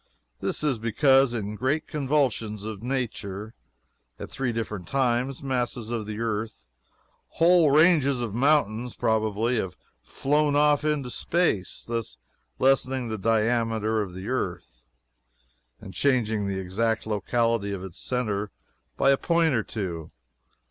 This 0.39 0.63
is 0.63 0.79
because, 0.79 1.31
in 1.31 1.53
great 1.53 1.85
convulsions 1.85 2.63
of 2.63 2.81
nature, 2.81 3.53
at 4.17 4.31
three 4.31 4.51
different 4.51 4.87
times, 4.87 5.43
masses 5.43 5.91
of 5.91 6.07
the 6.07 6.19
earth 6.19 6.65
whole 7.37 7.69
ranges 7.69 8.19
of 8.19 8.33
mountains, 8.33 8.95
probably 8.95 9.57
have 9.57 9.77
flown 10.01 10.55
off 10.55 10.83
into 10.83 11.11
space, 11.11 11.85
thus 11.87 12.17
lessening 12.57 13.09
the 13.09 13.17
diameter 13.19 14.01
of 14.01 14.15
the 14.15 14.27
earth, 14.27 14.87
and 15.79 15.93
changing 15.93 16.47
the 16.47 16.59
exact 16.59 17.05
locality 17.05 17.71
of 17.71 17.83
its 17.83 17.99
centre 17.99 18.49
by 18.97 19.11
a 19.11 19.17
point 19.17 19.53
or 19.53 19.61
two. 19.61 20.09